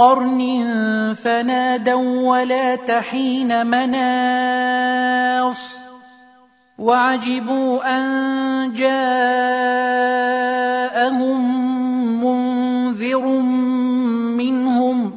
[0.00, 0.40] قرن
[1.14, 5.00] فنادوا ولا تحين مناص
[6.78, 8.04] وعجبوا أن
[8.72, 9.80] جاءهم
[12.24, 13.26] منذر
[14.40, 15.12] منهم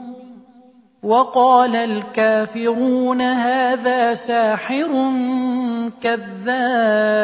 [1.04, 4.91] وقال الكافرون هذا ساحر
[6.02, 7.23] كذاب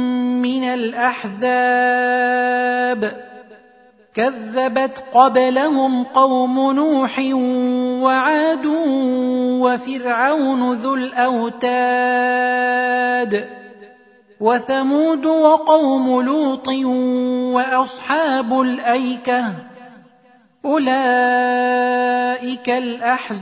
[0.41, 1.41] من الأحزاب.
[4.15, 7.19] كذبت قبلهم قوم نوح
[8.03, 8.65] وعاد
[9.61, 11.71] وفرعون ذو الأوتاد
[14.39, 16.67] وثمود وقوم لوط
[17.55, 19.53] وأصحاب الأيكة.
[20.65, 23.41] أولئك الأحزاب.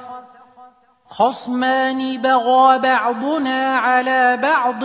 [1.21, 4.83] خصمان بغى بعضنا على بعض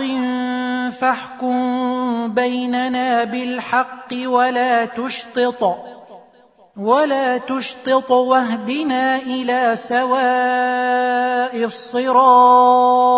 [0.91, 1.57] فاحكم
[2.33, 5.77] بيننا بالحق ولا تشطط
[6.77, 13.17] ولا تشطط واهدنا إلى سواء الصراط.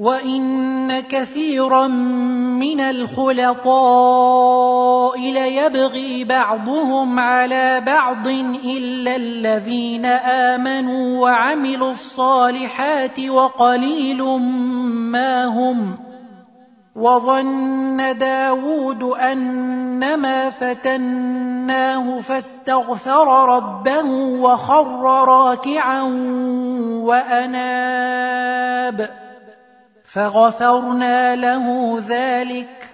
[0.00, 1.86] وان كثيرا
[2.56, 3.70] من الخلطاء
[5.18, 8.26] ليبغي بعضهم على بعض
[8.64, 14.22] الا الذين امنوا وعملوا الصالحات وقليل
[15.12, 15.98] ما هم
[16.96, 24.10] وظن داود أنما فتناه فاستغفر ربه
[24.40, 26.02] وخر راكعا
[27.04, 28.50] وأناب
[30.12, 32.90] فغفرنا له ذلك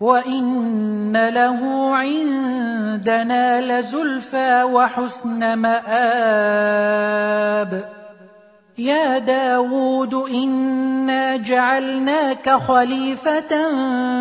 [0.00, 1.60] وإن له
[1.96, 6.62] عندنا لزلفى وحسن مآب.
[8.78, 13.48] يا داود إنا جعلناك خليفة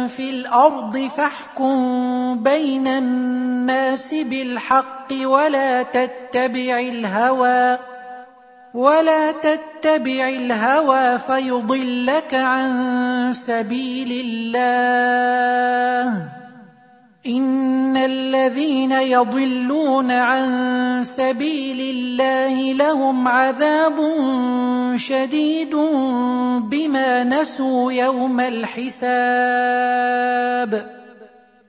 [0.07, 7.90] في الأرض فاحكم بين الناس بالحق ولا تتبع الهوى.
[8.73, 12.71] ولا تتبع الهوى فيضلك عن
[13.31, 14.81] سبيل الله
[17.27, 20.47] ان الذين يضلون عن
[21.03, 23.97] سبيل الله لهم عذاب
[24.95, 25.75] شديد
[26.71, 29.41] بما نسوا يوم الحساب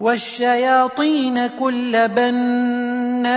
[0.00, 3.30] والشياطين كل بناء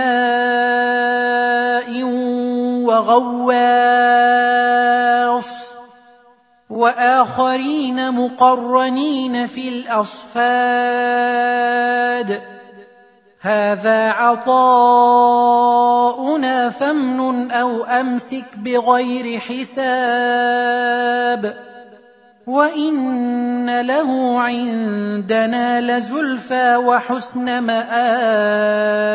[2.88, 4.24] وغواص
[6.70, 10.34] وآخرين مقرنين في الأصفاد
[13.40, 15.04] هذا عطاؤنا
[16.68, 19.74] فامنن أو أمسك بغير حساب
[22.46, 29.14] وان له عندنا لزلفى وحسن مآب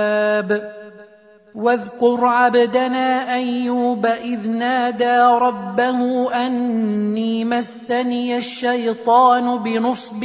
[1.55, 10.23] واذكر عبدنا ايوب اذ نادى ربه اني مسني الشيطان بنصب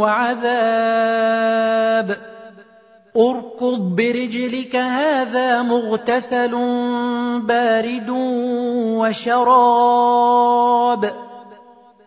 [0.00, 2.16] وعذاب
[3.16, 6.50] اركض برجلك هذا مغتسل
[7.46, 8.10] بارد
[8.98, 11.12] وشراب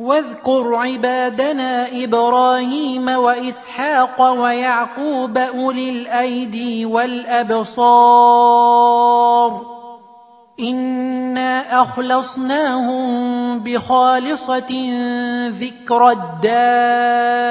[0.00, 7.80] واذكر عبادنا إبراهيم وإسحاق ويعقوب أولي الأيدي والأبصار.
[10.60, 14.92] إنا أخلصناهم بخالصة
[15.48, 17.50] ذكر الدار.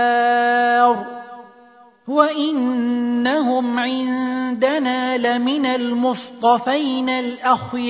[2.07, 7.89] وإنهم عندنا لمن المصطفين الأخيار.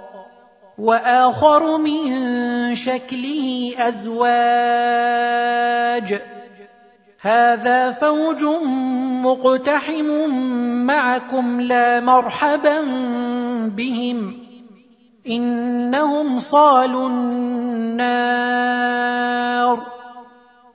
[0.81, 1.95] وآخر من
[2.75, 4.21] شكله أزواج.
[7.21, 8.43] هذا فوج
[9.23, 10.09] مقتحم
[10.85, 12.81] معكم لا مرحبا
[13.77, 14.37] بهم.
[15.27, 18.41] إنهم صالوا النار.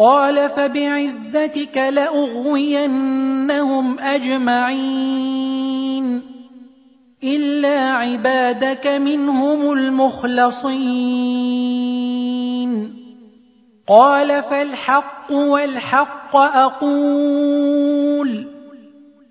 [0.00, 2.88] قال فبعزتك لأغوينهم
[3.98, 5.42] أجمعين
[7.24, 10.80] إلا عبادك منهم المخلصين.
[13.88, 17.70] قال فالحق والحق أقول.